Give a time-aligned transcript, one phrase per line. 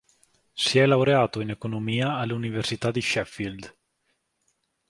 [0.55, 3.75] Si è laureato in economia all'Università di Sheffield.